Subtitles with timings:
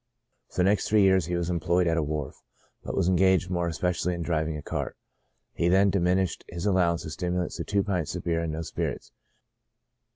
[0.49, 2.41] For the next three years he was employed at a wharf,
[2.81, 4.97] but was engaged more especially in driving a cart;
[5.53, 9.11] he then diminished his allowance of stimulants to two pints of beer and no spirits.